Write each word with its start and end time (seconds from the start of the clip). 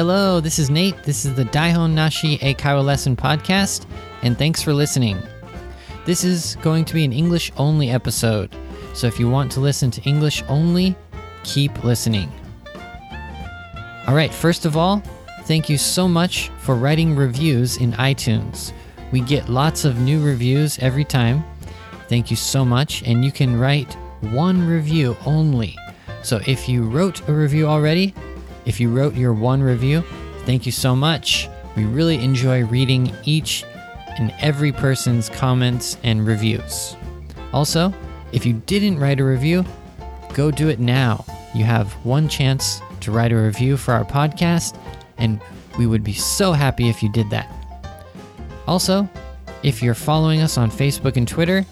Hello, 0.00 0.40
this 0.40 0.58
is 0.58 0.70
Nate. 0.70 1.02
This 1.02 1.26
is 1.26 1.34
the 1.34 1.44
Daihon 1.44 1.92
Nashi 1.92 2.38
Eikaiwa 2.38 2.82
Lesson 2.82 3.14
podcast, 3.14 3.84
and 4.22 4.38
thanks 4.38 4.62
for 4.62 4.72
listening. 4.72 5.18
This 6.06 6.24
is 6.24 6.56
going 6.62 6.86
to 6.86 6.94
be 6.94 7.04
an 7.04 7.12
English 7.12 7.52
only 7.58 7.90
episode, 7.90 8.48
so 8.94 9.06
if 9.06 9.20
you 9.20 9.28
want 9.28 9.52
to 9.52 9.60
listen 9.60 9.90
to 9.90 10.00
English 10.08 10.42
only, 10.48 10.96
keep 11.44 11.84
listening. 11.84 12.32
All 14.06 14.14
right, 14.14 14.32
first 14.32 14.64
of 14.64 14.74
all, 14.74 15.02
thank 15.42 15.68
you 15.68 15.76
so 15.76 16.08
much 16.08 16.48
for 16.60 16.76
writing 16.76 17.14
reviews 17.14 17.76
in 17.76 17.92
iTunes. 17.92 18.72
We 19.12 19.20
get 19.20 19.50
lots 19.50 19.84
of 19.84 20.00
new 20.00 20.24
reviews 20.24 20.78
every 20.78 21.04
time. 21.04 21.44
Thank 22.08 22.30
you 22.30 22.38
so 22.38 22.64
much, 22.64 23.02
and 23.02 23.22
you 23.22 23.30
can 23.30 23.60
write 23.60 23.92
one 24.22 24.66
review 24.66 25.14
only. 25.26 25.76
So 26.22 26.40
if 26.46 26.70
you 26.70 26.84
wrote 26.84 27.28
a 27.28 27.34
review 27.34 27.66
already, 27.66 28.14
if 28.66 28.80
you 28.80 28.90
wrote 28.90 29.14
your 29.14 29.32
one 29.32 29.62
review, 29.62 30.02
thank 30.44 30.66
you 30.66 30.72
so 30.72 30.94
much. 30.94 31.48
We 31.76 31.84
really 31.84 32.22
enjoy 32.22 32.64
reading 32.64 33.14
each 33.24 33.64
and 34.18 34.34
every 34.40 34.72
person's 34.72 35.28
comments 35.28 35.96
and 36.02 36.26
reviews. 36.26 36.96
Also, 37.52 37.92
if 38.32 38.44
you 38.44 38.54
didn't 38.66 38.98
write 38.98 39.20
a 39.20 39.24
review, 39.24 39.64
go 40.34 40.50
do 40.50 40.68
it 40.68 40.78
now. 40.78 41.24
You 41.54 41.64
have 41.64 41.92
one 42.04 42.28
chance 42.28 42.80
to 43.00 43.12
write 43.12 43.32
a 43.32 43.36
review 43.36 43.76
for 43.76 43.92
our 43.92 44.04
podcast, 44.04 44.78
and 45.18 45.40
we 45.78 45.86
would 45.86 46.04
be 46.04 46.12
so 46.12 46.52
happy 46.52 46.88
if 46.88 47.02
you 47.02 47.10
did 47.10 47.30
that. 47.30 47.48
Also, 48.66 49.08
if 49.62 49.82
you're 49.82 49.94
following 49.94 50.40
us 50.40 50.58
on 50.58 50.70
Facebook 50.70 51.16
and 51.16 51.26
Twitter, 51.26 51.64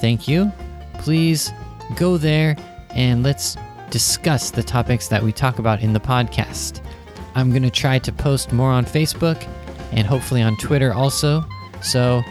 thank 0.00 0.28
you. 0.28 0.52
Please 0.94 1.52
go 1.96 2.16
there 2.16 2.56
and 2.90 3.22
let's 3.22 3.56
discuss 3.92 4.50
the 4.50 4.62
topics 4.62 5.06
that 5.08 5.22
we 5.22 5.32
talk 5.32 5.58
about 5.58 5.82
in 5.82 5.92
the 5.92 6.00
podcast. 6.00 6.80
I'm 7.34 7.50
going 7.50 7.62
to 7.62 7.70
try 7.70 7.98
to 7.98 8.10
post 8.10 8.50
more 8.50 8.70
on 8.70 8.86
Facebook 8.86 9.46
and 9.92 10.06
hopefully 10.06 10.40
on 10.40 10.56
Twitter 10.56 10.94
also. 10.94 11.44
So 11.82 12.22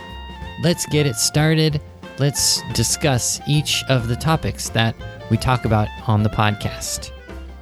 let's 0.64 0.88
get 0.88 1.06
it 1.06 1.16
started. 1.16 1.80
Let's 2.17 2.64
discuss 2.73 3.39
each 3.48 3.84
of 3.89 4.08
the 4.08 4.16
topics 4.16 4.70
that 4.70 4.95
we 5.30 5.38
talk 5.38 5.66
about 5.66 5.88
on 6.08 6.23
the 6.23 6.30
podcast. 6.30 7.12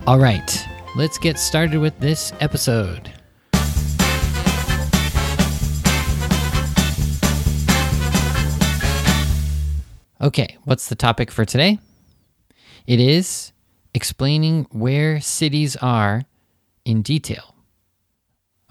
All 0.08 0.18
right, 0.18 0.68
let's 0.96 1.18
get 1.18 1.38
started 1.38 1.80
with 1.80 2.00
this 2.00 2.32
episode. 2.40 3.12
Okay, 10.22 10.58
what's 10.64 10.88
the 10.88 10.96
topic 10.96 11.32
for 11.32 11.44
today? 11.44 11.80
It 12.88 13.02
is 13.02 13.52
explaining 13.94 14.68
where 14.72 15.20
cities 15.22 15.76
are 15.78 16.24
in 16.86 17.02
detail. 17.02 17.56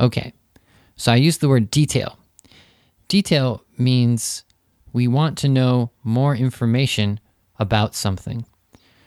Okay, 0.00 0.32
so 0.96 1.12
I 1.12 1.16
use 1.16 1.38
the 1.38 1.48
word 1.48 1.70
detail. 1.70 2.18
Detail 3.08 3.64
means 3.76 4.44
we 4.92 5.08
want 5.08 5.38
to 5.38 5.48
know 5.48 5.90
more 6.02 6.34
information 6.34 7.20
about 7.58 7.94
something. 7.94 8.44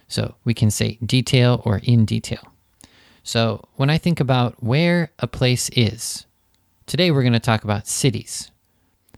So 0.07 0.35
we 0.43 0.53
can 0.53 0.71
say 0.71 0.97
detail 1.05 1.61
or 1.63 1.79
in 1.83 2.05
detail. 2.05 2.51
So 3.23 3.63
when 3.75 3.89
I 3.89 3.97
think 3.97 4.19
about 4.19 4.61
where 4.61 5.11
a 5.19 5.27
place 5.27 5.69
is, 5.69 6.25
today 6.85 7.11
we're 7.11 7.21
going 7.21 7.33
to 7.33 7.39
talk 7.39 7.63
about 7.63 7.87
cities. 7.87 8.51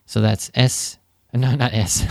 So 0.06 0.22
that's 0.22 0.52
S, 0.54 0.98
no, 1.34 1.56
not 1.56 1.74
S, 1.74 2.06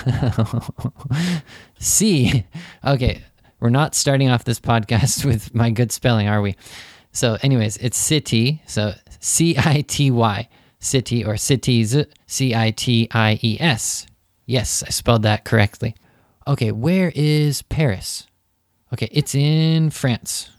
C. 1.78 2.44
Okay, 2.84 3.22
we're 3.62 3.70
not 3.70 3.94
starting 3.94 4.28
off 4.28 4.42
this 4.42 4.58
podcast 4.58 5.24
with 5.24 5.54
my 5.54 5.70
good 5.70 5.92
spelling, 5.92 6.26
are 6.26 6.42
we? 6.42 6.56
So, 7.12 7.38
anyways, 7.42 7.76
it's 7.76 7.96
city. 7.96 8.60
So, 8.66 8.94
C 9.20 9.54
I 9.56 9.82
T 9.86 10.10
Y, 10.10 10.48
city 10.80 11.24
or 11.24 11.36
cities, 11.36 11.96
C 12.26 12.54
I 12.56 12.72
T 12.72 13.06
I 13.12 13.38
E 13.40 13.56
S. 13.60 14.06
Yes, 14.46 14.82
I 14.82 14.90
spelled 14.90 15.22
that 15.22 15.44
correctly. 15.44 15.94
Okay, 16.48 16.72
where 16.72 17.12
is 17.14 17.62
Paris? 17.62 18.26
Okay, 18.92 19.08
it's 19.12 19.34
in 19.34 19.90
France. 19.90 20.50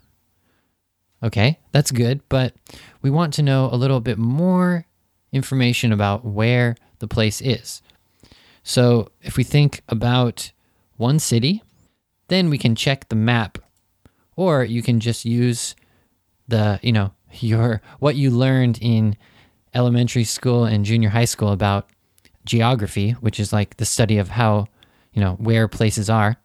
Okay, 1.21 1.59
that's 1.73 1.91
good, 1.91 2.21
but 2.29 2.55
we 3.01 3.09
want 3.09 3.33
to 3.33 3.43
know 3.43 3.69
a 3.69 3.75
little 3.75 3.99
bit 3.99 4.17
more 4.17 4.85
information 5.33 5.91
about 5.91 6.23
where 6.23 6.77
the 6.99 7.07
place 7.07 7.41
is. 7.41 7.81
So, 8.63 9.09
if 9.21 9.35
we 9.35 9.43
think 9.43 9.81
about 9.89 10.53
one 10.95 11.19
city, 11.19 11.63
then 12.33 12.49
we 12.49 12.57
can 12.57 12.75
check 12.75 13.09
the 13.09 13.15
map. 13.15 13.59
Or 14.35 14.63
you 14.63 14.81
can 14.81 14.99
just 14.99 15.25
use 15.25 15.75
the 16.47 16.79
you 16.81 16.91
know 16.91 17.13
your 17.33 17.81
what 17.99 18.15
you 18.15 18.31
learned 18.31 18.79
in 18.81 19.15
elementary 19.73 20.23
school 20.23 20.65
and 20.65 20.85
junior 20.85 21.09
high 21.09 21.25
school 21.25 21.51
about 21.51 21.89
geography 22.45 23.11
which 23.11 23.39
is 23.39 23.53
like 23.53 23.77
the 23.77 23.85
study 23.85 24.17
of 24.17 24.29
how 24.29 24.67
you 25.13 25.21
know 25.21 25.33
where 25.33 25.67
places 25.67 26.09
are. 26.09 26.37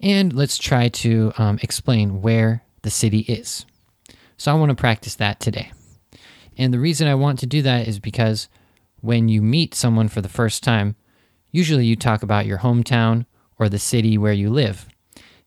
And 0.00 0.32
let's 0.32 0.58
try 0.58 0.88
to 0.88 1.32
um, 1.38 1.58
explain 1.62 2.20
where 2.20 2.62
the 2.82 2.90
city 2.90 3.20
is. 3.20 3.64
So 4.36 4.52
i 4.52 4.54
want 4.54 4.70
to 4.70 4.74
practice 4.74 5.14
that 5.16 5.40
today. 5.40 5.72
And 6.58 6.72
the 6.72 6.78
reason 6.78 7.06
i 7.06 7.14
want 7.14 7.38
to 7.40 7.46
do 7.46 7.62
that 7.62 7.86
is 7.86 7.98
because 7.98 8.48
when 9.00 9.28
you 9.28 9.42
meet 9.42 9.74
someone 9.74 10.08
for 10.08 10.22
the 10.22 10.28
first 10.28 10.62
time 10.62 10.96
usually 11.52 11.86
you 11.86 11.96
talk 11.96 12.22
about 12.22 12.46
your 12.46 12.58
hometown 12.58 13.26
or 13.58 13.68
the 13.68 13.78
city 13.78 14.18
where 14.18 14.32
you 14.32 14.50
live. 14.50 14.86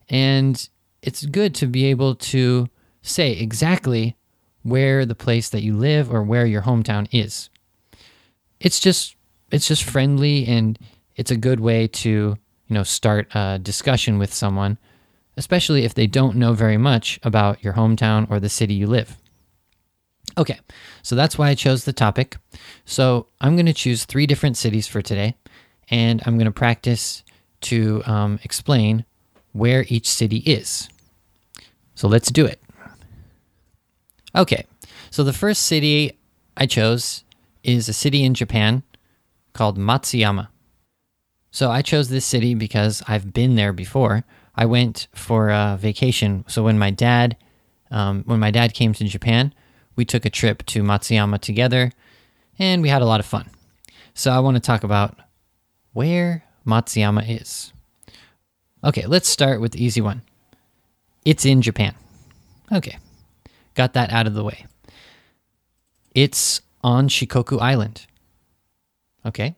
And 0.10 0.68
it's 1.02 1.26
good 1.26 1.56
to 1.56 1.68
be 1.68 1.86
able 1.86 2.16
to 2.16 2.68
say 3.02 3.34
exactly 3.34 4.16
where 4.64 5.06
the 5.06 5.16
place 5.16 5.50
that 5.50 5.64
you 5.64 5.76
live 5.76 6.14
or 6.14 6.24
where 6.24 6.46
your 6.46 6.64
hometown 6.64 7.08
is. 7.12 7.50
It's 8.60 8.80
just 8.80 9.16
it's 9.52 9.68
just 9.68 9.84
friendly 9.84 10.46
and 10.46 10.78
it's 11.16 11.32
a 11.32 11.38
good 11.38 11.60
way 11.60 11.88
to, 11.88 12.10
you 12.10 12.38
know, 12.74 12.84
start 12.84 13.28
a 13.34 13.60
discussion 13.60 14.20
with 14.20 14.34
someone, 14.34 14.78
especially 15.38 15.86
if 15.86 15.94
they 15.94 16.08
don't 16.08 16.36
know 16.36 16.54
very 16.54 16.78
much 16.78 17.20
about 17.24 17.64
your 17.64 17.74
hometown 17.74 18.30
or 18.30 18.40
the 18.40 18.50
city 18.50 18.74
you 18.74 18.88
live. 18.88 19.18
Okay, 20.38 20.60
so 21.02 21.16
that's 21.16 21.38
why 21.38 21.50
I 21.50 21.56
chose 21.56 21.86
the 21.86 21.94
topic. 21.94 22.38
So 22.86 23.28
I'm 23.42 23.56
going 23.56 23.66
to 23.66 23.74
choose 23.74 24.06
three 24.06 24.28
different 24.28 24.56
cities 24.58 24.88
for 24.88 25.02
today, 25.02 25.36
and 25.90 26.22
I'm 26.26 26.38
going 26.38 26.46
to 26.46 26.52
practice 26.52 27.24
to 27.62 28.04
um, 28.06 28.40
explain 28.44 29.06
where 29.52 29.86
each 29.88 30.10
city 30.10 30.38
is. 30.38 30.90
So 31.96 32.08
let's 32.08 32.32
do 32.32 32.46
it. 32.46 32.62
Okay, 34.36 34.66
so 35.10 35.24
the 35.24 35.34
first 35.34 35.64
city 35.64 36.18
I 36.56 36.66
chose 36.66 37.24
is 37.64 37.90
a 37.90 37.94
city 37.94 38.24
in 38.24 38.34
Japan 38.34 38.84
called 39.54 39.78
Matsuyama. 39.78 40.50
So 41.52 41.72
I 41.72 41.82
chose 41.82 42.10
this 42.10 42.26
city 42.26 42.54
because 42.54 43.02
I've 43.08 43.34
been 43.34 43.56
there 43.56 43.74
before. 43.74 44.24
I 44.56 44.66
went 44.66 45.08
for 45.14 45.50
a 45.50 45.78
vacation. 45.80 46.46
So 46.48 46.64
when 46.64 46.78
my 46.78 46.92
dad, 46.92 47.38
um, 47.92 48.24
when 48.26 48.40
my 48.40 48.52
dad 48.52 48.74
came 48.74 48.94
to 48.94 49.04
Japan, 49.06 49.54
we 49.96 50.06
took 50.06 50.26
a 50.26 50.30
trip 50.30 50.66
to 50.68 50.84
Matsuyama 50.84 51.40
together, 51.40 51.92
and 52.58 52.82
we 52.82 52.90
had 52.90 53.02
a 53.02 53.06
lot 53.06 53.20
of 53.20 53.26
fun. 53.26 53.50
So 54.14 54.32
I 54.32 54.40
want 54.40 54.56
to 54.56 54.62
talk 54.62 54.84
about 54.84 55.18
where 55.94 56.44
Matsuyama 56.70 57.42
is. 57.42 57.74
Okay, 58.84 59.06
let's 59.06 59.28
start 59.28 59.60
with 59.60 59.74
the 59.74 59.84
easy 59.84 60.02
one. 60.02 60.22
It's 61.26 61.46
in 61.46 61.62
Japan. 61.62 61.96
Okay, 62.72 62.98
got 63.76 63.94
that 63.94 64.12
out 64.12 64.28
of 64.28 64.36
the 64.36 64.44
way. 64.44 64.66
It's 66.14 66.62
on 66.84 67.10
Shikoku 67.10 67.60
Island. 67.60 68.06
Okay. 69.26 69.56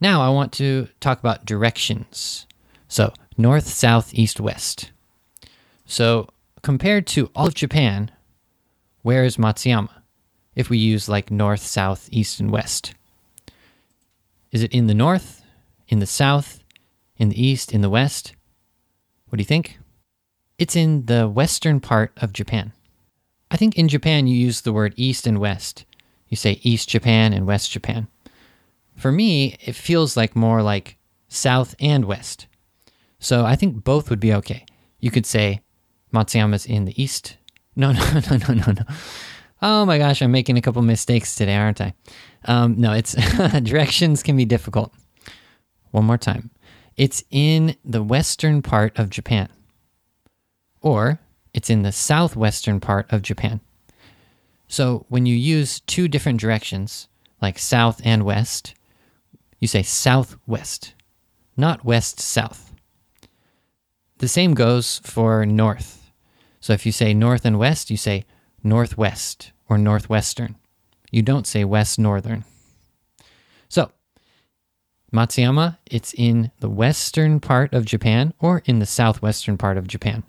Now 0.00 0.20
I 0.20 0.28
want 0.28 0.52
to 0.54 0.88
talk 1.00 1.18
about 1.18 1.46
directions. 1.46 2.46
So, 2.88 3.14
north, 3.38 3.66
south, 3.66 4.12
east, 4.12 4.40
west. 4.40 4.90
So, 5.86 6.28
compared 6.62 7.06
to 7.08 7.30
all 7.34 7.46
of 7.46 7.54
Japan, 7.54 8.10
where 9.02 9.24
is 9.24 9.36
Matsuyama? 9.36 9.90
If 10.54 10.68
we 10.68 10.78
use 10.78 11.08
like 11.08 11.30
north, 11.30 11.60
south, 11.60 12.08
east, 12.12 12.40
and 12.40 12.50
west. 12.50 12.94
Is 14.52 14.62
it 14.62 14.72
in 14.72 14.86
the 14.86 14.94
north, 14.94 15.42
in 15.88 15.98
the 15.98 16.06
south, 16.06 16.60
in 17.16 17.28
the 17.28 17.42
east, 17.42 17.72
in 17.72 17.80
the 17.80 17.90
west? 17.90 18.34
What 19.28 19.36
do 19.36 19.40
you 19.40 19.46
think? 19.46 19.78
It's 20.58 20.76
in 20.76 21.06
the 21.06 21.28
western 21.28 21.80
part 21.80 22.12
of 22.16 22.32
Japan. 22.32 22.72
I 23.50 23.56
think 23.56 23.76
in 23.76 23.88
Japan 23.88 24.26
you 24.26 24.36
use 24.36 24.62
the 24.62 24.72
word 24.72 24.94
east 24.96 25.26
and 25.26 25.38
west. 25.38 25.84
You 26.28 26.36
say 26.36 26.58
East 26.62 26.88
Japan 26.88 27.32
and 27.32 27.46
West 27.46 27.70
Japan. 27.70 28.08
For 28.96 29.12
me, 29.12 29.56
it 29.60 29.74
feels 29.74 30.16
like 30.16 30.34
more 30.34 30.62
like 30.62 30.96
south 31.28 31.74
and 31.78 32.04
west. 32.04 32.46
So 33.18 33.44
I 33.44 33.56
think 33.56 33.84
both 33.84 34.10
would 34.10 34.20
be 34.20 34.34
okay. 34.34 34.64
You 34.98 35.10
could 35.10 35.26
say 35.26 35.60
Matsuyama's 36.12 36.66
in 36.66 36.84
the 36.84 37.00
east. 37.00 37.36
No, 37.76 37.92
no, 37.92 38.20
no, 38.30 38.36
no, 38.36 38.54
no, 38.54 38.72
no. 38.72 38.82
Oh 39.62 39.84
my 39.84 39.98
gosh, 39.98 40.20
I'm 40.20 40.32
making 40.32 40.58
a 40.58 40.62
couple 40.62 40.82
mistakes 40.82 41.34
today, 41.34 41.56
aren't 41.56 41.80
I? 41.80 41.94
Um, 42.44 42.76
no, 42.78 42.92
it's 42.92 43.14
directions 43.62 44.22
can 44.22 44.36
be 44.36 44.44
difficult. 44.44 44.92
One 45.90 46.04
more 46.04 46.18
time. 46.18 46.50
It's 46.96 47.24
in 47.30 47.76
the 47.84 48.02
western 48.02 48.62
part 48.62 48.98
of 48.98 49.10
Japan. 49.10 49.48
Or 50.80 51.20
it's 51.52 51.70
in 51.70 51.82
the 51.82 51.92
southwestern 51.92 52.80
part 52.80 53.12
of 53.12 53.22
Japan. 53.22 53.60
So 54.68 55.06
when 55.08 55.26
you 55.26 55.34
use 55.34 55.80
two 55.80 56.08
different 56.08 56.40
directions, 56.40 57.08
like 57.40 57.58
south 57.58 58.00
and 58.04 58.24
west, 58.24 58.74
you 59.58 59.68
say 59.68 59.82
southwest, 59.82 60.94
not 61.56 61.84
west 61.84 62.20
south. 62.20 62.74
The 64.18 64.28
same 64.28 64.54
goes 64.54 65.00
for 65.04 65.44
north. 65.44 66.10
So 66.60 66.72
if 66.72 66.86
you 66.86 66.92
say 66.92 67.14
north 67.14 67.44
and 67.44 67.58
west, 67.58 67.90
you 67.90 67.96
say 67.96 68.24
northwest 68.62 69.52
or 69.68 69.78
northwestern. 69.78 70.56
You 71.10 71.22
don't 71.22 71.46
say 71.46 71.64
west 71.64 71.98
northern. 71.98 72.44
So, 73.68 73.92
Matsuyama, 75.12 75.78
it's 75.86 76.12
in 76.14 76.50
the 76.60 76.68
western 76.68 77.40
part 77.40 77.72
of 77.72 77.84
Japan 77.84 78.34
or 78.38 78.62
in 78.64 78.78
the 78.78 78.86
southwestern 78.86 79.56
part 79.56 79.78
of 79.78 79.86
Japan. 79.86 80.22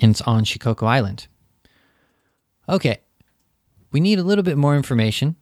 And 0.00 0.12
it's 0.12 0.22
on 0.22 0.44
Shikoku 0.44 0.86
Island. 0.86 1.26
Okay, 2.68 2.98
we 3.92 4.00
need 4.00 4.18
a 4.18 4.22
little 4.22 4.44
bit 4.44 4.56
more 4.56 4.76
information 4.76 5.36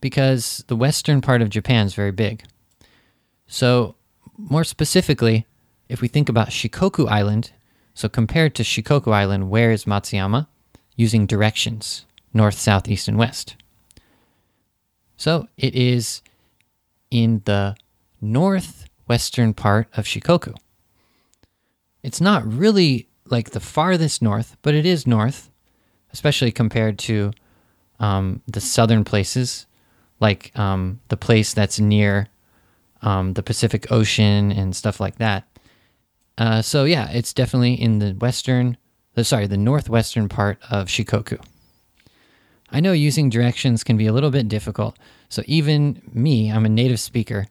because 0.00 0.64
the 0.68 0.76
western 0.76 1.20
part 1.20 1.42
of 1.42 1.48
Japan 1.48 1.86
is 1.86 1.94
very 1.94 2.12
big. 2.12 2.44
So, 3.46 3.96
more 4.36 4.64
specifically, 4.64 5.46
if 5.88 6.00
we 6.00 6.08
think 6.08 6.28
about 6.28 6.50
Shikoku 6.50 7.08
Island, 7.08 7.52
so 7.94 8.08
compared 8.08 8.54
to 8.54 8.62
Shikoku 8.62 9.12
Island, 9.12 9.50
where 9.50 9.72
is 9.72 9.84
Matsuyama? 9.84 10.46
Using 10.96 11.26
directions 11.26 12.04
north, 12.32 12.58
south, 12.58 12.88
east, 12.88 13.08
and 13.08 13.18
west. 13.18 13.56
So 15.16 15.48
it 15.56 15.74
is 15.74 16.22
in 17.10 17.42
the 17.44 17.76
northwestern 18.20 19.54
part 19.54 19.88
of 19.96 20.04
Shikoku. 20.04 20.54
It's 22.02 22.20
not 22.20 22.46
really 22.46 23.08
like 23.26 23.50
the 23.50 23.60
farthest 23.60 24.22
north, 24.22 24.56
but 24.62 24.74
it 24.74 24.86
is 24.86 25.06
north, 25.06 25.50
especially 26.12 26.50
compared 26.52 26.98
to 27.00 27.32
um, 27.98 28.42
the 28.46 28.60
southern 28.60 29.04
places, 29.04 29.66
like 30.18 30.56
um, 30.58 31.00
the 31.08 31.16
place 31.16 31.54
that's 31.54 31.78
near 31.78 32.28
um, 33.02 33.34
the 33.34 33.42
Pacific 33.42 33.90
Ocean 33.90 34.50
and 34.52 34.74
stuff 34.74 35.00
like 35.00 35.16
that. 35.16 35.44
Uh, 36.38 36.62
so 36.62 36.84
yeah, 36.84 37.10
it's 37.10 37.32
definitely 37.32 37.74
in 37.74 37.98
the 37.98 38.12
western, 38.12 38.76
the, 39.14 39.24
sorry, 39.24 39.46
the 39.46 39.56
northwestern 39.56 40.28
part 40.28 40.58
of 40.70 40.88
Shikoku. 40.88 41.42
I 42.72 42.80
know 42.80 42.92
using 42.92 43.30
directions 43.30 43.84
can 43.84 43.96
be 43.96 44.06
a 44.06 44.12
little 44.12 44.30
bit 44.30 44.48
difficult, 44.48 44.96
so 45.30 45.42
even 45.46 46.02
me, 46.12 46.52
I'm 46.52 46.66
a 46.66 46.68
native 46.68 47.00
speaker, 47.00 47.46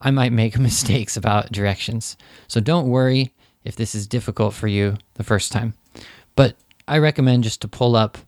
I 0.00 0.10
might 0.10 0.32
make 0.32 0.58
mistakes 0.58 1.16
about 1.16 1.52
directions. 1.52 2.16
So 2.48 2.60
don't 2.60 2.88
worry 2.88 3.32
if 3.62 3.76
this 3.76 3.94
is 3.94 4.08
difficult 4.08 4.54
for 4.54 4.66
you 4.66 4.96
the 5.14 5.22
first 5.22 5.52
time. 5.52 5.74
But 6.34 6.56
I 6.88 6.98
recommend 6.98 7.44
just 7.44 7.60
to 7.60 7.68
pull 7.68 7.94
up 7.94 8.18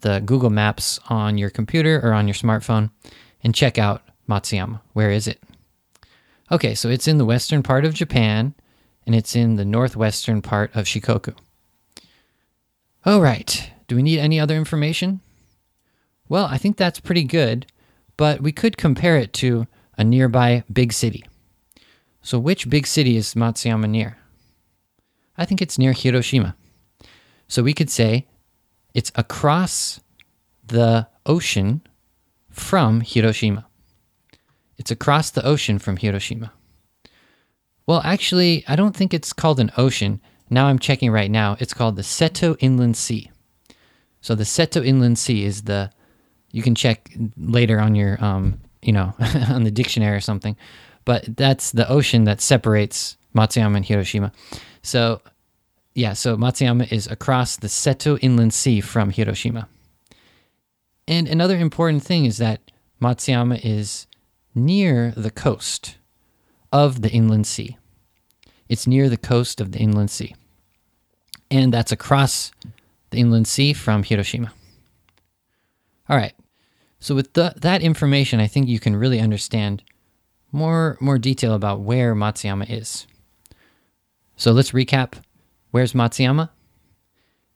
the 0.00 0.20
Google 0.20 0.50
Maps 0.50 0.98
on 1.08 1.38
your 1.38 1.50
computer 1.50 2.00
or 2.02 2.12
on 2.12 2.26
your 2.26 2.34
smartphone 2.34 2.90
and 3.44 3.54
check 3.54 3.78
out 3.78 4.02
Matsuyama. 4.28 4.80
Where 4.94 5.10
is 5.10 5.28
it? 5.28 5.40
Okay, 6.50 6.74
so 6.74 6.88
it's 6.88 7.06
in 7.06 7.18
the 7.18 7.24
western 7.24 7.62
part 7.62 7.84
of 7.84 7.94
Japan 7.94 8.54
and 9.06 9.14
it's 9.14 9.36
in 9.36 9.56
the 9.56 9.64
northwestern 9.64 10.42
part 10.42 10.74
of 10.74 10.86
Shikoku. 10.86 11.34
All 13.04 13.20
right, 13.20 13.70
do 13.88 13.96
we 13.96 14.02
need 14.02 14.18
any 14.18 14.38
other 14.38 14.56
information? 14.56 15.20
Well, 16.28 16.46
I 16.46 16.58
think 16.58 16.76
that's 16.76 17.00
pretty 17.00 17.24
good, 17.24 17.66
but 18.22 18.40
we 18.40 18.52
could 18.52 18.76
compare 18.76 19.16
it 19.16 19.32
to 19.32 19.66
a 19.98 20.04
nearby 20.04 20.62
big 20.72 20.92
city. 20.92 21.24
So, 22.22 22.38
which 22.38 22.70
big 22.70 22.86
city 22.86 23.16
is 23.16 23.34
Matsuyama 23.34 23.90
near? 23.90 24.16
I 25.36 25.44
think 25.44 25.60
it's 25.60 25.76
near 25.76 25.92
Hiroshima. 25.92 26.54
So, 27.48 27.64
we 27.64 27.74
could 27.74 27.90
say 27.90 28.28
it's 28.94 29.10
across 29.16 29.98
the 30.64 31.08
ocean 31.26 31.82
from 32.48 33.00
Hiroshima. 33.00 33.66
It's 34.78 34.92
across 34.92 35.30
the 35.30 35.44
ocean 35.44 35.80
from 35.80 35.96
Hiroshima. 35.96 36.52
Well, 37.88 38.02
actually, 38.04 38.62
I 38.68 38.76
don't 38.76 38.94
think 38.94 39.12
it's 39.12 39.32
called 39.32 39.58
an 39.58 39.72
ocean. 39.76 40.20
Now 40.48 40.66
I'm 40.66 40.78
checking 40.78 41.10
right 41.10 41.28
now. 41.28 41.56
It's 41.58 41.74
called 41.74 41.96
the 41.96 42.02
Seto 42.02 42.56
Inland 42.60 42.96
Sea. 42.96 43.32
So 44.20 44.36
the 44.36 44.44
Seto 44.44 44.86
Inland 44.86 45.18
Sea 45.18 45.44
is 45.44 45.62
the 45.62 45.90
you 46.52 46.62
can 46.62 46.74
check 46.74 47.10
later 47.36 47.80
on 47.80 47.94
your 47.94 48.22
um, 48.22 48.60
you 48.82 48.92
know 48.92 49.14
on 49.48 49.64
the 49.64 49.70
dictionary 49.70 50.16
or 50.16 50.20
something. 50.20 50.56
But 51.04 51.36
that's 51.36 51.72
the 51.72 51.88
ocean 51.88 52.24
that 52.24 52.40
separates 52.40 53.16
matsuyama 53.34 53.76
and 53.76 53.84
hiroshima. 53.84 54.30
So 54.82 55.20
yeah 55.94 56.12
so 56.12 56.36
matsuyama 56.36 56.90
is 56.92 57.06
across 57.08 57.56
the 57.56 57.66
seto 57.66 58.18
inland 58.22 58.54
sea 58.54 58.80
from 58.80 59.10
hiroshima. 59.10 59.68
And 61.08 61.26
another 61.26 61.58
important 61.58 62.04
thing 62.04 62.26
is 62.26 62.38
that 62.38 62.60
matsuyama 63.00 63.60
is 63.64 64.06
near 64.54 65.12
the 65.16 65.30
coast 65.30 65.96
of 66.72 67.02
the 67.02 67.10
inland 67.10 67.46
sea. 67.46 67.78
It's 68.68 68.86
near 68.86 69.08
the 69.08 69.16
coast 69.16 69.60
of 69.60 69.72
the 69.72 69.78
inland 69.78 70.10
sea. 70.10 70.34
And 71.50 71.74
that's 71.74 71.92
across 71.92 72.52
the 73.10 73.18
inland 73.18 73.46
sea 73.46 73.72
from 73.72 74.04
hiroshima. 74.04 74.52
All 76.08 76.16
right 76.16 76.34
so 77.02 77.16
with 77.16 77.32
the, 77.32 77.52
that 77.56 77.82
information, 77.82 78.38
I 78.38 78.46
think 78.46 78.68
you 78.68 78.78
can 78.78 78.94
really 78.94 79.18
understand 79.18 79.82
more 80.52 80.96
more 81.00 81.18
detail 81.18 81.52
about 81.52 81.80
where 81.80 82.14
Matsuyama 82.14 82.70
is. 82.70 83.08
So 84.36 84.52
let's 84.52 84.70
recap. 84.70 85.14
Where's 85.72 85.94
Matsuyama? 85.94 86.50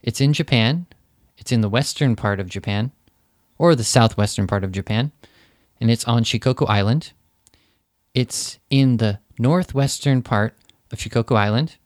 It's 0.03 0.21
in 0.21 0.33
Japan. 0.33 0.87
It's 1.39 1.53
in 1.53 1.61
the 1.61 1.69
western 1.69 2.17
part 2.17 2.41
of 2.41 2.49
Japan, 2.49 2.91
or 3.57 3.77
the 3.77 3.85
southwestern 3.85 4.49
part 4.49 4.65
of 4.65 4.73
Japan, 4.73 5.13
and 5.81 5.93
it's 5.93 6.05
on 6.07 6.25
Shikoku 6.25 6.69
Island. 6.69 7.13
It's 8.15 8.59
in 8.69 8.97
the 8.97 9.21
northwestern 9.39 10.23
part 10.23 10.57
of 10.91 10.99
Shikoku 10.99 11.37
Island, 11.37 11.77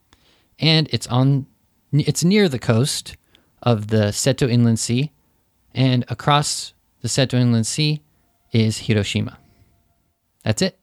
and 0.58 0.88
it's 0.92 1.06
on 1.08 1.46
it's 1.92 2.24
near 2.24 2.48
the 2.48 2.58
coast 2.58 3.18
of 3.62 3.88
the 3.88 4.12
Seto 4.12 4.50
Inland 4.50 4.78
Sea, 4.78 5.12
and 5.74 6.06
across 6.08 6.72
the 7.02 7.08
Seto 7.08 7.34
Inland 7.34 7.66
Sea 7.66 8.02
is 8.52 8.78
Hiroshima. 8.78 9.38
That's 10.44 10.62
it. 10.62 10.78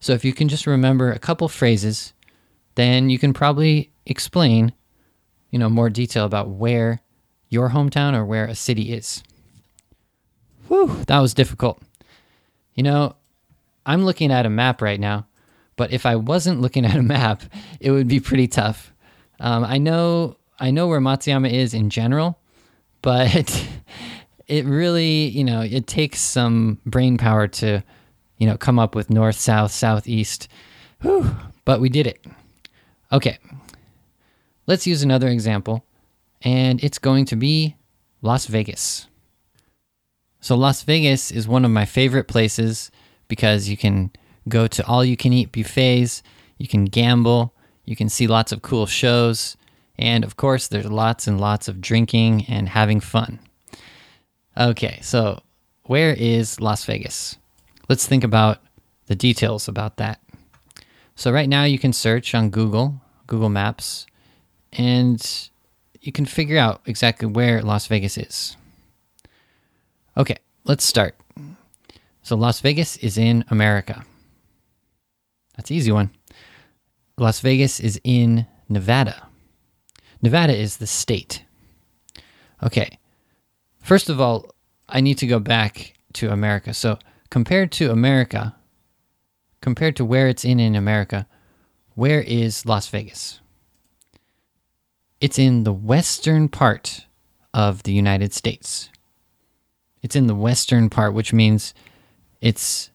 So 0.00 0.12
if 0.12 0.24
you 0.24 0.32
can 0.32 0.48
just 0.48 0.66
remember 0.66 1.10
a 1.10 1.18
couple 1.18 1.48
phrases, 1.48 2.12
then 2.76 3.10
you 3.10 3.18
can 3.18 3.32
probably 3.32 3.90
explain, 4.06 4.72
you 5.50 5.58
know, 5.58 5.68
more 5.68 5.90
detail 5.90 6.24
about 6.24 6.48
where 6.48 7.00
your 7.48 7.70
hometown 7.70 8.14
or 8.14 8.24
where 8.24 8.44
a 8.44 8.54
city 8.54 8.92
is. 8.92 9.22
Whew, 10.68 11.02
that 11.06 11.18
was 11.18 11.34
difficult. 11.34 11.82
You 12.74 12.82
know, 12.84 13.16
I'm 13.84 14.04
looking 14.04 14.30
at 14.30 14.46
a 14.46 14.50
map 14.50 14.82
right 14.82 15.00
now, 15.00 15.26
but 15.76 15.92
if 15.92 16.06
I 16.06 16.16
wasn't 16.16 16.60
looking 16.60 16.84
at 16.84 16.96
a 16.96 17.02
map, 17.02 17.42
it 17.80 17.90
would 17.90 18.08
be 18.08 18.20
pretty 18.20 18.46
tough. 18.46 18.92
Um, 19.40 19.64
I 19.64 19.78
know 19.78 20.36
I 20.60 20.70
know 20.72 20.88
where 20.88 21.00
Matsuyama 21.00 21.52
is 21.52 21.72
in 21.72 21.88
general, 21.88 22.38
but 23.02 23.66
it 24.48 24.64
really, 24.64 25.28
you 25.28 25.44
know, 25.44 25.60
it 25.60 25.86
takes 25.86 26.20
some 26.20 26.80
brain 26.86 27.18
power 27.18 27.46
to, 27.46 27.82
you 28.38 28.46
know, 28.46 28.56
come 28.56 28.78
up 28.78 28.94
with 28.94 29.10
north, 29.10 29.36
south, 29.36 29.70
southeast. 29.70 30.48
Whew, 31.02 31.30
but 31.64 31.80
we 31.80 31.90
did 31.90 32.06
it. 32.06 32.24
Okay. 33.12 33.38
Let's 34.66 34.86
use 34.86 35.02
another 35.02 35.28
example, 35.28 35.84
and 36.42 36.82
it's 36.82 36.98
going 36.98 37.24
to 37.26 37.36
be 37.36 37.76
Las 38.20 38.46
Vegas. 38.46 39.06
So, 40.40 40.56
Las 40.56 40.82
Vegas 40.82 41.30
is 41.30 41.48
one 41.48 41.64
of 41.64 41.70
my 41.70 41.84
favorite 41.84 42.28
places 42.28 42.90
because 43.28 43.68
you 43.68 43.76
can 43.76 44.10
go 44.48 44.66
to 44.66 44.86
all 44.86 45.04
you 45.04 45.16
can 45.16 45.32
eat 45.32 45.52
buffets, 45.52 46.22
you 46.58 46.68
can 46.68 46.84
gamble, 46.84 47.54
you 47.84 47.96
can 47.96 48.08
see 48.08 48.26
lots 48.26 48.52
of 48.52 48.62
cool 48.62 48.86
shows, 48.86 49.56
and 49.98 50.22
of 50.22 50.36
course, 50.36 50.68
there's 50.68 50.90
lots 50.90 51.26
and 51.26 51.40
lots 51.40 51.66
of 51.66 51.80
drinking 51.80 52.44
and 52.46 52.68
having 52.68 53.00
fun. 53.00 53.40
Okay, 54.58 54.98
so 55.02 55.40
where 55.84 56.12
is 56.12 56.60
Las 56.60 56.84
Vegas? 56.84 57.38
Let's 57.88 58.08
think 58.08 58.24
about 58.24 58.58
the 59.06 59.14
details 59.14 59.68
about 59.68 59.98
that. 59.98 60.20
So, 61.14 61.30
right 61.30 61.48
now, 61.48 61.62
you 61.62 61.78
can 61.78 61.92
search 61.92 62.34
on 62.34 62.50
Google, 62.50 63.00
Google 63.28 63.50
Maps, 63.50 64.06
and 64.72 65.48
you 66.00 66.10
can 66.10 66.26
figure 66.26 66.58
out 66.58 66.80
exactly 66.86 67.28
where 67.28 67.62
Las 67.62 67.86
Vegas 67.86 68.18
is. 68.18 68.56
Okay, 70.16 70.38
let's 70.64 70.84
start. 70.84 71.14
So, 72.22 72.34
Las 72.34 72.60
Vegas 72.60 72.96
is 72.96 73.16
in 73.16 73.44
America. 73.50 74.04
That's 75.56 75.70
easy 75.70 75.92
one. 75.92 76.10
Las 77.16 77.38
Vegas 77.40 77.78
is 77.78 78.00
in 78.02 78.46
Nevada. 78.68 79.28
Nevada 80.20 80.56
is 80.56 80.78
the 80.78 80.86
state. 80.88 81.44
Okay, 82.60 82.98
First 83.88 84.10
of 84.10 84.20
all, 84.20 84.54
I 84.86 85.00
need 85.00 85.16
to 85.16 85.26
go 85.26 85.38
back 85.38 85.94
to 86.12 86.30
America. 86.30 86.74
So, 86.74 86.98
compared 87.30 87.72
to 87.72 87.90
America, 87.90 88.54
compared 89.62 89.96
to 89.96 90.04
where 90.04 90.28
it's 90.28 90.44
in 90.44 90.60
in 90.60 90.76
America, 90.76 91.26
where 91.94 92.20
is 92.20 92.66
Las 92.66 92.86
Vegas? 92.88 93.40
It's 95.22 95.38
in 95.38 95.64
the 95.64 95.72
western 95.72 96.50
part 96.50 97.06
of 97.54 97.84
the 97.84 97.92
United 97.92 98.34
States. 98.34 98.90
it's 100.02 100.14
in 100.14 100.26
the 100.26 100.34
western 100.34 100.90
part, 100.90 101.14
which 101.14 101.32
means 101.32 101.72
it's 102.42 102.90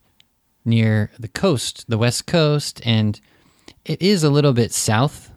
near 0.64 1.10
the 1.18 1.28
coast, 1.28 1.86
the 1.90 1.98
west 1.98 2.28
coast, 2.28 2.80
and 2.86 3.20
it 3.84 4.00
is 4.00 4.24
a 4.24 4.30
little 4.30 4.54
bit 4.54 4.72
south. 4.72 5.32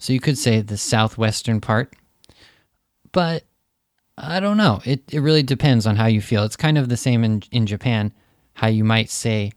So 0.00 0.12
you 0.12 0.18
could 0.18 0.38
say 0.38 0.60
the 0.60 0.76
southwestern 0.76 1.60
part. 1.60 1.94
But 3.12 3.44
I 4.20 4.40
don't 4.40 4.56
know. 4.56 4.80
It, 4.84 5.02
it 5.12 5.20
really 5.20 5.42
depends 5.42 5.86
on 5.86 5.96
how 5.96 6.06
you 6.06 6.20
feel. 6.20 6.42
It's 6.42 6.56
kind 6.56 6.76
of 6.76 6.88
the 6.88 6.96
same 6.96 7.22
in, 7.24 7.42
in 7.52 7.66
Japan, 7.66 8.12
how 8.54 8.66
you 8.66 8.82
might 8.84 9.10
say, 9.10 9.52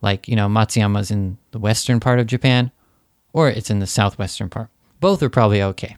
like, 0.00 0.28
you 0.28 0.36
know, 0.36 0.48
Matsuyama's 0.48 1.10
in 1.10 1.38
the 1.50 1.58
western 1.58 1.98
part 1.98 2.20
of 2.20 2.26
Japan 2.26 2.70
or 3.32 3.50
it's 3.50 3.68
in 3.68 3.80
the 3.80 3.86
southwestern 3.86 4.48
part. 4.48 4.70
Both 5.00 5.22
are 5.22 5.28
probably 5.28 5.60
okay. 5.60 5.96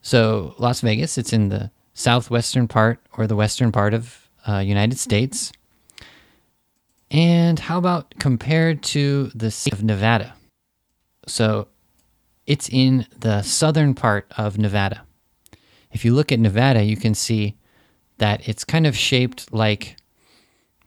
So 0.00 0.54
Las 0.58 0.80
Vegas, 0.80 1.18
it's 1.18 1.32
in 1.32 1.50
the 1.50 1.70
southwestern 1.94 2.66
part 2.66 2.98
or 3.16 3.26
the 3.26 3.36
western 3.36 3.70
part 3.70 3.94
of 3.94 4.28
uh, 4.48 4.58
United 4.58 4.98
States. 4.98 5.52
And 7.10 7.58
how 7.58 7.78
about 7.78 8.14
compared 8.18 8.82
to 8.84 9.30
the 9.34 9.50
state 9.50 9.72
of 9.72 9.84
Nevada? 9.84 10.34
So 11.28 11.68
it's 12.46 12.68
in 12.68 13.06
the 13.16 13.42
southern 13.42 13.94
part 13.94 14.26
of 14.36 14.58
Nevada. 14.58 15.05
If 15.96 16.04
you 16.04 16.12
look 16.12 16.30
at 16.30 16.38
Nevada, 16.38 16.82
you 16.84 16.98
can 16.98 17.14
see 17.14 17.56
that 18.18 18.46
it's 18.46 18.64
kind 18.64 18.86
of 18.86 18.94
shaped 18.94 19.50
like 19.50 19.96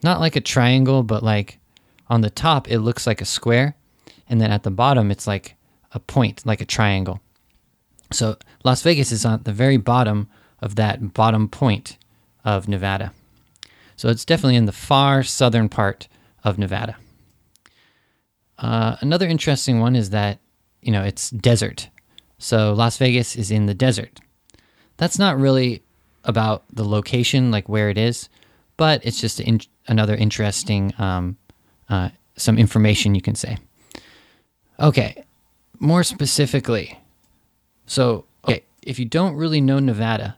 not 0.03 0.19
like 0.19 0.35
a 0.35 0.39
triangle, 0.39 1.01
but 1.01 1.23
like 1.23 1.57
on 2.11 2.21
the 2.21 2.29
top, 2.29 2.69
it 2.69 2.77
looks 2.77 3.07
like 3.07 3.19
a 3.19 3.25
square. 3.25 3.75
And 4.29 4.39
then 4.39 4.51
at 4.51 4.61
the 4.61 4.69
bottom, 4.69 5.09
it's 5.09 5.25
like 5.25 5.55
a 5.93 5.99
point, 5.99 6.45
like 6.45 6.61
a 6.61 6.65
triangle. 6.65 7.21
So 8.11 8.37
Las 8.63 8.83
Vegas 8.83 9.11
is 9.11 9.25
on 9.25 9.41
the 9.45 9.51
very 9.51 9.77
bottom 9.77 10.29
of 10.61 10.75
that 10.75 11.15
bottom 11.15 11.49
point 11.49 11.97
of 12.45 12.67
Nevada. 12.67 13.11
So 13.95 14.09
it's 14.09 14.25
definitely 14.25 14.57
in 14.57 14.67
the 14.67 14.71
far 14.71 15.23
southern 15.23 15.69
part 15.69 16.07
of 16.43 16.59
Nevada. 16.59 16.97
Uh, 18.59 18.97
another 19.01 19.27
interesting 19.27 19.79
one 19.79 19.95
is 19.95 20.11
that, 20.11 20.37
you 20.83 20.91
know, 20.91 21.03
it's 21.03 21.31
desert. 21.31 21.89
So 22.37 22.73
Las 22.73 22.97
Vegas 22.97 23.35
is 23.35 23.49
in 23.49 23.65
the 23.65 23.73
desert. 23.73 24.19
That's 24.99 25.17
not 25.17 25.39
really 25.39 25.81
about 26.25 26.63
the 26.73 26.83
location, 26.83 27.51
like 27.51 27.69
where 27.69 27.89
it 27.89 27.97
is, 27.97 28.27
but 28.75 29.03
it's 29.05 29.19
just 29.19 29.39
in, 29.39 29.61
another 29.87 30.13
interesting, 30.13 30.93
um, 30.97 31.37
uh, 31.87 32.09
some 32.35 32.57
information 32.57 33.15
you 33.15 33.21
can 33.21 33.35
say. 33.35 33.57
Okay, 34.77 35.23
more 35.79 36.03
specifically. 36.03 36.99
So, 37.85 38.25
okay, 38.43 38.63
if 38.83 38.99
you 38.99 39.05
don't 39.05 39.35
really 39.35 39.61
know 39.61 39.79
Nevada, 39.79 40.37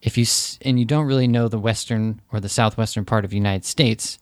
if 0.00 0.18
you 0.18 0.26
and 0.62 0.80
you 0.80 0.84
don't 0.84 1.06
really 1.06 1.28
know 1.28 1.46
the 1.46 1.58
western 1.58 2.20
or 2.32 2.40
the 2.40 2.48
southwestern 2.48 3.04
part 3.04 3.24
of 3.24 3.30
the 3.30 3.36
United 3.36 3.64
States, 3.64 4.18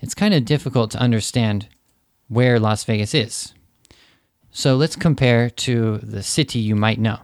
it's 0.00 0.14
kind 0.14 0.34
of 0.34 0.44
difficult 0.44 0.90
to 0.90 0.98
understand 0.98 1.68
where 2.26 2.58
Las 2.58 2.82
Vegas 2.82 3.14
is. 3.14 3.54
So 4.50 4.74
let's 4.74 4.96
compare 4.96 5.48
to 5.48 5.98
the 5.98 6.24
city 6.24 6.58
you 6.58 6.74
might 6.74 6.98
know. 6.98 7.20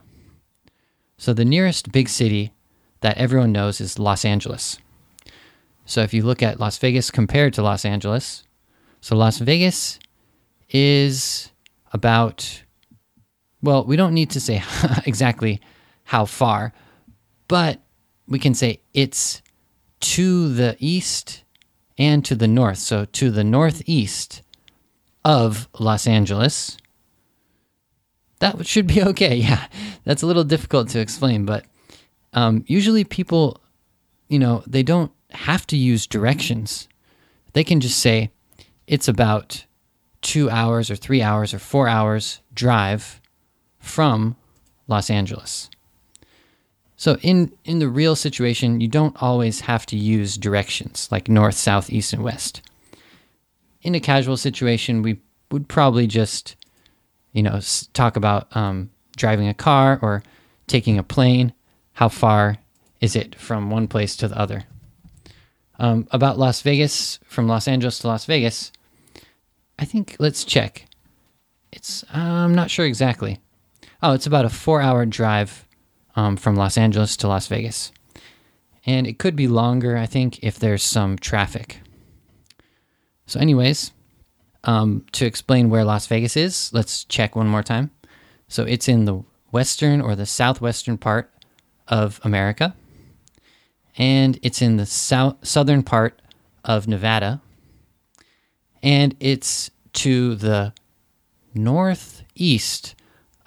So 1.17 1.33
the 1.33 1.45
nearest 1.45 1.91
big 1.91 2.09
city 2.09 2.53
that 3.01 3.17
everyone 3.17 3.51
knows 3.51 3.81
is 3.81 3.99
Los 3.99 4.23
Angeles. 4.25 4.77
So 5.85 6.01
if 6.01 6.13
you 6.13 6.23
look 6.23 6.43
at 6.43 6.59
Las 6.59 6.77
Vegas 6.77 7.09
compared 7.11 7.53
to 7.53 7.61
Los 7.63 7.85
Angeles, 7.85 8.43
so 9.01 9.15
Las 9.15 9.39
Vegas 9.39 9.99
is 10.69 11.51
about 11.93 12.63
well, 13.61 13.83
we 13.83 13.95
don't 13.95 14.13
need 14.13 14.29
to 14.31 14.39
say 14.39 14.63
exactly 15.05 15.59
how 16.03 16.25
far, 16.25 16.73
but 17.47 17.81
we 18.27 18.37
can 18.37 18.53
say 18.53 18.81
it's 18.93 19.41
to 19.99 20.53
the 20.53 20.75
east 20.79 21.43
and 21.97 22.23
to 22.25 22.35
the 22.35 22.47
north. 22.47 22.77
So 22.77 23.05
to 23.05 23.31
the 23.31 23.43
northeast 23.43 24.43
of 25.25 25.67
Los 25.79 26.07
Angeles. 26.07 26.77
That 28.39 28.65
should 28.65 28.87
be 28.87 29.01
okay. 29.11 29.35
Yeah, 29.35 29.67
that's 30.03 30.23
a 30.23 30.27
little 30.27 30.43
difficult 30.43 30.89
to 30.89 30.99
explain, 30.99 31.45
but 31.45 31.65
um, 32.33 32.63
usually 32.67 33.03
people, 33.03 33.61
you 34.27 34.39
know, 34.39 34.63
they 34.67 34.83
don't 34.83 35.11
have 35.31 35.65
to 35.67 35.77
use 35.77 36.07
directions. 36.07 36.87
They 37.53 37.63
can 37.63 37.79
just 37.79 37.99
say 37.99 38.31
it's 38.85 39.07
about 39.07 39.65
two 40.21 40.49
hours 40.49 40.89
or 40.89 40.95
three 40.95 41.21
hours 41.21 41.53
or 41.53 41.59
four 41.59 41.87
hours 41.87 42.41
drive 42.53 43.21
from 43.79 44.35
Los 44.87 45.09
Angeles. 45.09 45.69
So 46.95 47.17
in 47.21 47.51
in 47.63 47.79
the 47.79 47.87
real 47.87 48.15
situation, 48.15 48.81
you 48.81 48.87
don't 48.87 49.15
always 49.21 49.61
have 49.61 49.85
to 49.87 49.95
use 49.95 50.35
directions 50.37 51.07
like 51.11 51.29
north, 51.29 51.55
south, 51.55 51.91
east, 51.91 52.11
and 52.11 52.23
west. 52.23 52.61
In 53.83 53.93
a 53.93 53.99
casual 53.99 54.35
situation, 54.35 55.03
we 55.03 55.21
would 55.51 55.69
probably 55.69 56.07
just, 56.07 56.55
you 57.31 57.43
know, 57.43 57.59
talk 57.93 58.15
about 58.15 58.55
um, 58.55 58.89
driving 59.15 59.47
a 59.47 59.53
car 59.53 59.99
or 60.01 60.23
taking 60.67 60.97
a 60.97 61.03
plane. 61.03 61.53
How 61.93 62.09
far 62.09 62.57
is 63.01 63.15
it 63.15 63.35
from 63.35 63.69
one 63.69 63.87
place 63.87 64.15
to 64.17 64.27
the 64.27 64.37
other? 64.37 64.63
Um, 65.79 66.07
about 66.11 66.39
Las 66.39 66.61
Vegas, 66.61 67.19
from 67.25 67.47
Los 67.47 67.67
Angeles 67.67 67.99
to 67.99 68.07
Las 68.07 68.25
Vegas, 68.25 68.71
I 69.79 69.85
think 69.85 70.15
let's 70.19 70.43
check. 70.43 70.85
It's 71.71 72.03
I'm 72.11 72.55
not 72.55 72.71
sure 72.71 72.85
exactly. 72.85 73.39
Oh, 74.01 74.13
it's 74.13 74.25
about 74.25 74.45
a 74.45 74.49
four-hour 74.49 75.05
drive 75.05 75.67
um, 76.15 76.37
from 76.37 76.55
Los 76.55 76.77
Angeles 76.77 77.15
to 77.17 77.27
Las 77.27 77.47
Vegas. 77.47 77.91
And 78.85 79.05
it 79.05 79.19
could 79.19 79.35
be 79.35 79.47
longer, 79.47 79.97
I 79.97 80.05
think, 80.05 80.43
if 80.43 80.57
there's 80.57 80.83
some 80.83 81.17
traffic. 81.17 81.81
So, 83.25 83.39
anyways, 83.39 83.91
um, 84.67 85.03
to 85.13 85.25
explain 85.25 85.71
where 85.71 85.83
Las 85.83 86.05
Vegas 86.05 86.37
is, 86.37 86.71
let's 86.73 87.03
check 87.05 87.35
one 87.35 87.47
more 87.47 87.63
time. 87.63 87.89
So, 88.47 88.63
it's 88.63 88.87
in 88.87 89.05
the 89.05 89.23
western 89.51 90.01
or 90.01 90.15
the 90.15 90.25
southwestern 90.25 90.97
part 90.97 91.31
of 91.87 92.19
America, 92.23 92.75
and 93.97 94.37
it's 94.43 94.61
in 94.61 94.77
the 94.77 94.85
south 94.85 95.37
southern 95.41 95.81
part 95.81 96.21
of 96.63 96.87
Nevada, 96.87 97.41
and 98.83 99.15
it's 99.19 99.71
to 99.93 100.35
the 100.35 100.73
northeast 101.53 102.93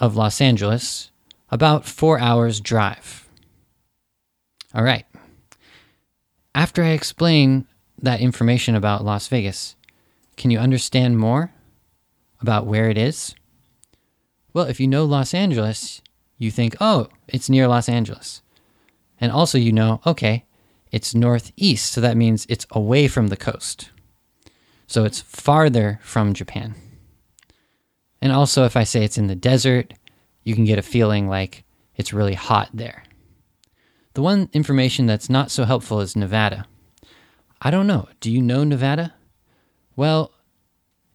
of 0.01 0.17
Los 0.17 0.41
Angeles 0.41 1.11
about 1.51 1.85
four 1.85 2.19
hours 2.19 2.61
drive. 2.61 3.29
All 4.75 4.83
right. 4.83 5.05
After 6.55 6.83
I 6.83 6.91
explain 6.91 7.67
that 8.03 8.21
information 8.21 8.75
about 8.75 9.05
Las 9.05 9.29
Vegas, 9.29 9.77
can 10.41 10.51
you 10.51 10.59
understand 10.59 11.19
more 11.19 11.53
about 12.41 12.67
where 12.67 12.89
it 12.89 12.97
is? 12.97 13.35
Well, 14.55 14.65
if 14.65 14.81
you 14.81 14.89
know 14.89 15.05
Los 15.05 15.35
Angeles, 15.35 16.01
you 16.39 16.51
think, 16.51 16.75
oh, 16.81 17.09
it's 17.29 17.51
near 17.51 17.69
Los 17.69 17.91
Angeles. 17.91 18.41
And 19.21 19.31
also, 19.31 19.59
you 19.59 19.71
know, 19.71 20.01
okay, 20.07 20.47
it's 20.91 21.15
northeast, 21.15 21.93
so 21.93 22.01
that 22.01 22.17
means 22.17 22.47
it's 22.49 22.67
away 22.71 23.07
from 23.07 23.29
the 23.29 23.37
coast. 23.37 23.91
So 24.87 25.05
it's 25.05 25.21
farther 25.21 26.01
from 26.03 26.33
Japan. 26.33 26.75
And 28.23 28.33
also, 28.33 28.65
if 28.65 28.79
I 28.79 28.85
say 28.85 29.05
it's 29.05 29.19
in 29.19 29.27
the 29.27 29.35
desert, 29.35 29.93
you 30.43 30.55
can 30.55 30.65
get 30.65 30.79
a 30.79 30.83
feeling 30.83 31.29
like 31.29 31.65
it's 31.97 32.15
really 32.15 32.33
hot 32.33 32.71
there. 32.73 33.05
The 34.15 34.23
one 34.23 34.49
information 34.55 35.05
that's 35.05 35.29
not 35.29 35.51
so 35.51 35.65
helpful 35.65 36.01
is 36.01 36.17
Nevada. 36.17 36.67
I 37.61 37.71
don't 37.71 37.87
know. 37.87 38.09
Do 38.21 38.31
you 38.31 38.41
know 38.41 38.65
Nevada? 38.65 39.13
Well, 40.01 40.33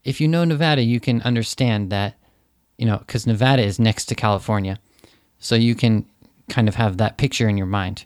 if 0.04 0.22
you 0.22 0.28
know 0.28 0.44
Nevada, 0.44 0.84
you 0.84 1.00
can 1.00 1.20
understand 1.24 1.92
that, 1.92 2.20
you 2.78 2.86
know, 2.86 3.00
because 3.00 3.26
Nevada 3.26 3.64
is 3.64 3.80
next 3.80 4.06
to 4.06 4.14
California. 4.14 4.78
So 5.40 5.56
you 5.56 5.74
can 5.74 6.06
kind 6.50 6.68
of 6.68 6.76
have 6.76 6.98
that 6.98 7.18
picture 7.18 7.50
in 7.50 7.58
your 7.58 7.66
mind. 7.66 8.06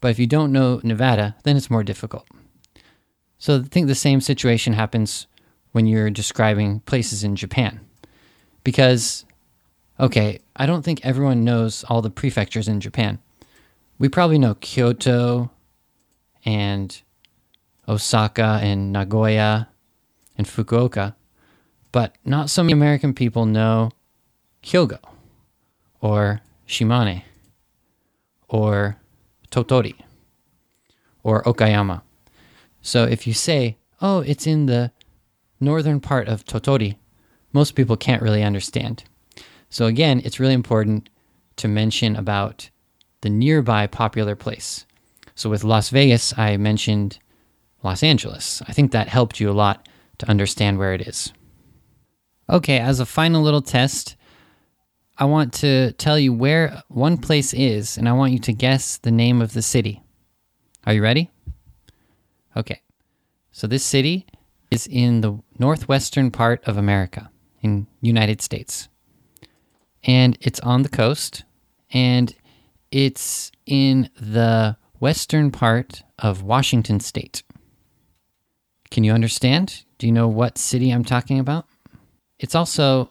But 0.00 0.12
if 0.12 0.20
you 0.20 0.28
don't 0.28 0.52
know 0.52 0.80
Nevada, 0.84 1.34
then 1.42 1.56
it's 1.56 1.72
more 1.72 1.82
difficult. 1.82 2.28
So 3.38 3.56
I 3.56 3.62
think 3.64 3.88
the 3.88 3.96
same 3.96 4.20
situation 4.20 4.74
happens 4.74 5.26
when 5.72 5.88
you're 5.88 6.08
describing 6.08 6.78
places 6.86 7.24
in 7.24 7.34
Japan. 7.34 7.80
Because 8.62 9.24
Okay, 9.98 10.38
I 10.54 10.66
don't 10.66 10.84
think 10.84 11.04
everyone 11.04 11.42
knows 11.42 11.82
all 11.88 12.00
the 12.00 12.10
prefectures 12.10 12.68
in 12.68 12.78
Japan. 12.78 13.18
We 13.98 14.08
probably 14.08 14.38
know 14.38 14.54
Kyoto 14.54 15.50
and 16.44 17.02
Osaka 17.88 18.60
and 18.62 18.92
Nagoya 18.92 19.66
and 20.36 20.46
Fukuoka, 20.46 21.14
but 21.92 22.16
not 22.24 22.50
so 22.50 22.62
many 22.62 22.72
American 22.72 23.14
people 23.14 23.46
know 23.46 23.90
Hyogo 24.62 24.98
or 26.00 26.40
Shimane 26.66 27.22
or 28.48 28.96
Tottori 29.50 29.94
or 31.22 31.42
Okayama. 31.44 32.02
So 32.80 33.04
if 33.04 33.26
you 33.26 33.34
say, 33.34 33.76
oh, 34.00 34.20
it's 34.20 34.46
in 34.46 34.66
the 34.66 34.90
northern 35.60 36.00
part 36.00 36.28
of 36.28 36.44
Tottori, 36.44 36.96
most 37.52 37.72
people 37.72 37.96
can't 37.96 38.22
really 38.22 38.42
understand. 38.42 39.04
So 39.70 39.86
again, 39.86 40.20
it's 40.24 40.40
really 40.40 40.54
important 40.54 41.08
to 41.56 41.68
mention 41.68 42.16
about 42.16 42.70
the 43.20 43.30
nearby 43.30 43.86
popular 43.86 44.34
place. 44.34 44.84
So 45.34 45.48
with 45.48 45.64
Las 45.64 45.90
Vegas, 45.90 46.36
I 46.36 46.56
mentioned 46.56 47.18
Los 47.82 48.02
Angeles. 48.02 48.62
I 48.66 48.72
think 48.72 48.92
that 48.92 49.08
helped 49.08 49.40
you 49.40 49.50
a 49.50 49.52
lot 49.52 49.88
to 50.22 50.30
understand 50.30 50.78
where 50.78 50.94
it 50.94 51.02
is. 51.02 51.32
Okay, 52.48 52.78
as 52.78 53.00
a 53.00 53.06
final 53.06 53.42
little 53.42 53.60
test, 53.60 54.16
I 55.18 55.24
want 55.24 55.52
to 55.54 55.92
tell 55.92 56.16
you 56.16 56.32
where 56.32 56.82
one 56.88 57.18
place 57.18 57.52
is, 57.52 57.98
and 57.98 58.08
I 58.08 58.12
want 58.12 58.32
you 58.32 58.38
to 58.38 58.52
guess 58.52 58.98
the 58.98 59.10
name 59.10 59.42
of 59.42 59.52
the 59.52 59.62
city. 59.62 60.00
Are 60.86 60.94
you 60.94 61.02
ready? 61.02 61.30
Okay. 62.56 62.80
So 63.50 63.66
this 63.66 63.84
city 63.84 64.26
is 64.70 64.86
in 64.86 65.22
the 65.22 65.42
northwestern 65.58 66.30
part 66.30 66.62
of 66.68 66.76
America, 66.76 67.28
in 67.60 67.88
United 68.00 68.40
States. 68.40 68.88
And 70.04 70.38
it's 70.40 70.60
on 70.60 70.82
the 70.82 70.88
coast, 70.88 71.42
and 71.92 72.32
it's 72.92 73.50
in 73.66 74.08
the 74.14 74.76
western 75.00 75.50
part 75.50 76.04
of 76.18 76.42
Washington 76.42 77.00
state. 77.00 77.42
Can 78.92 79.04
you 79.04 79.14
understand? 79.14 79.84
Do 79.96 80.06
you 80.06 80.12
know 80.12 80.28
what 80.28 80.58
city 80.58 80.90
I'm 80.90 81.02
talking 81.02 81.38
about? 81.38 81.66
It's 82.38 82.54
also 82.54 83.10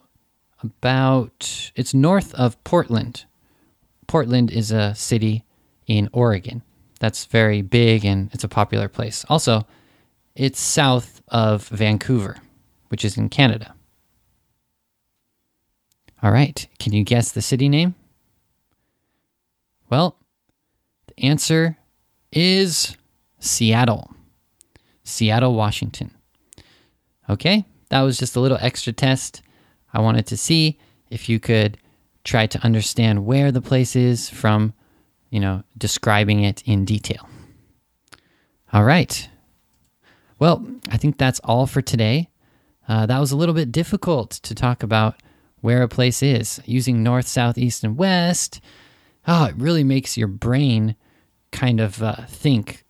about 0.62 1.72
it's 1.76 1.96
north 1.96 2.36
of 2.36 2.64
Portland. 2.64 3.26
Portland 4.06 4.52
is 4.52 4.72
a 4.72 4.94
city 4.94 5.44
in 5.88 6.08
Oregon. 6.14 6.62
That's 7.00 7.26
very 7.26 7.64
big 7.64 8.06
and 8.06 8.30
it's 8.32 8.44
a 8.44 8.48
popular 8.48 8.88
place. 8.90 9.26
Also, 9.28 9.66
it's 10.36 10.60
south 10.60 11.20
of 11.30 11.68
Vancouver, 11.70 12.38
which 12.90 13.04
is 13.04 13.18
in 13.18 13.28
Canada. 13.28 13.74
All 16.22 16.32
right, 16.32 16.68
can 16.78 16.94
you 16.94 17.04
guess 17.04 17.32
the 17.32 17.42
city 17.42 17.68
name? 17.68 17.96
Well, 19.90 20.16
the 21.08 21.26
answer 21.26 21.80
is 22.32 22.96
Seattle. 23.40 24.12
Seattle, 25.04 25.56
Washington. 25.56 26.12
Okay, 27.30 27.66
that 27.90 28.02
was 28.02 28.18
just 28.18 28.36
a 28.36 28.40
little 28.40 28.58
extra 28.62 28.94
test. 28.94 29.42
I 29.94 30.02
wanted 30.02 30.28
to 30.28 30.38
see 30.38 30.80
if 31.10 31.30
you 31.30 31.40
could 31.40 31.78
try 32.24 32.48
to 32.48 32.64
understand 32.64 33.26
where 33.26 33.52
the 33.52 33.62
place 33.62 33.96
is 33.96 34.30
from, 34.30 34.74
you 35.30 35.40
know, 35.40 35.64
describing 35.78 36.44
it 36.44 36.62
in 36.66 36.86
detail. 36.86 37.28
All 38.74 38.84
right. 38.84 39.30
Well, 40.40 40.66
I 40.90 40.98
think 40.98 41.18
that's 41.18 41.40
all 41.44 41.68
for 41.68 41.82
today. 41.82 42.30
Uh, 42.88 43.06
that 43.06 43.20
was 43.20 43.32
a 43.32 43.38
little 43.38 43.56
bit 43.56 43.72
difficult 43.72 44.32
to 44.32 44.56
talk 44.56 44.84
about 44.84 45.16
where 45.62 45.84
a 45.84 45.88
place 45.88 46.24
is 46.24 46.60
using 46.66 47.04
north, 47.04 47.28
south, 47.28 47.58
east, 47.58 47.84
and 47.84 47.98
west. 47.98 48.60
Oh, 49.28 49.46
it 49.46 49.56
really 49.56 49.84
makes 49.84 50.18
your 50.18 50.28
brain 50.28 50.96
kind 51.52 51.80
of 51.80 52.02
uh, 52.02 52.26
think 52.28 52.84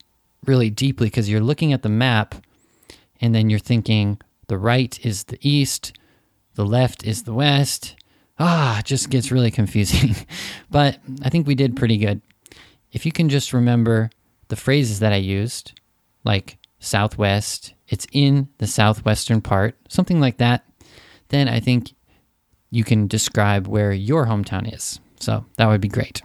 really 0.45 0.69
deeply 0.69 1.07
because 1.07 1.29
you're 1.29 1.41
looking 1.41 1.73
at 1.73 1.81
the 1.81 1.89
map 1.89 2.35
and 3.19 3.33
then 3.35 3.49
you're 3.49 3.59
thinking 3.59 4.19
the 4.47 4.57
right 4.57 5.03
is 5.05 5.25
the 5.25 5.37
east, 5.41 5.93
the 6.55 6.65
left 6.65 7.05
is 7.05 7.23
the 7.23 7.33
west. 7.33 7.95
Ah, 8.39 8.79
it 8.79 8.85
just 8.85 9.09
gets 9.09 9.31
really 9.31 9.51
confusing. 9.51 10.15
but 10.71 10.99
I 11.21 11.29
think 11.29 11.47
we 11.47 11.55
did 11.55 11.75
pretty 11.75 11.97
good. 11.97 12.21
If 12.91 13.05
you 13.05 13.11
can 13.11 13.29
just 13.29 13.53
remember 13.53 14.09
the 14.47 14.55
phrases 14.55 14.99
that 14.99 15.13
I 15.13 15.17
used, 15.17 15.79
like 16.23 16.57
southwest, 16.79 17.73
it's 17.87 18.07
in 18.11 18.49
the 18.57 18.67
southwestern 18.67 19.41
part, 19.41 19.75
something 19.87 20.19
like 20.19 20.37
that, 20.37 20.65
then 21.29 21.47
I 21.47 21.59
think 21.59 21.93
you 22.71 22.83
can 22.83 23.07
describe 23.07 23.67
where 23.67 23.91
your 23.91 24.25
hometown 24.25 24.73
is. 24.73 24.99
So 25.19 25.45
that 25.57 25.67
would 25.67 25.81
be 25.81 25.87
great. 25.87 26.21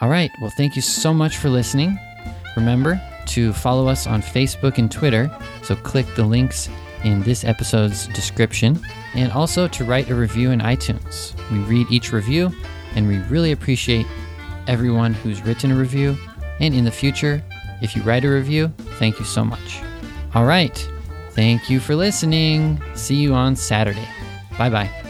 All 0.00 0.10
right. 0.10 0.30
Well, 0.40 0.52
thank 0.56 0.76
you 0.76 0.82
so 0.82 1.14
much 1.14 1.38
for 1.38 1.48
listening. 1.48 1.98
Remember 2.56 3.00
to 3.26 3.52
follow 3.52 3.88
us 3.88 4.06
on 4.06 4.22
Facebook 4.22 4.78
and 4.78 4.90
Twitter. 4.90 5.30
So 5.62 5.76
click 5.76 6.06
the 6.14 6.24
links 6.24 6.68
in 7.04 7.22
this 7.22 7.44
episode's 7.44 8.06
description 8.08 8.80
and 9.14 9.30
also 9.32 9.68
to 9.68 9.84
write 9.84 10.10
a 10.10 10.14
review 10.14 10.50
in 10.50 10.60
iTunes. 10.60 11.34
We 11.50 11.58
read 11.58 11.86
each 11.90 12.12
review 12.12 12.50
and 12.94 13.06
we 13.06 13.18
really 13.18 13.52
appreciate 13.52 14.06
everyone 14.66 15.14
who's 15.14 15.42
written 15.42 15.70
a 15.70 15.76
review. 15.76 16.16
And 16.60 16.74
in 16.74 16.84
the 16.84 16.90
future, 16.90 17.42
if 17.82 17.94
you 17.96 18.02
write 18.02 18.24
a 18.24 18.30
review, 18.30 18.72
thank 18.98 19.18
you 19.18 19.24
so 19.24 19.44
much. 19.44 19.80
All 20.34 20.44
right. 20.44 20.88
Thank 21.32 21.68
you 21.68 21.80
for 21.80 21.96
listening. 21.96 22.80
See 22.94 23.16
you 23.16 23.34
on 23.34 23.56
Saturday. 23.56 24.08
Bye 24.56 24.70
bye. 24.70 25.03